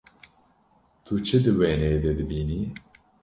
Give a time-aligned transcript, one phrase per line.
[1.05, 2.61] Tu çi di wêneyê de dibînî?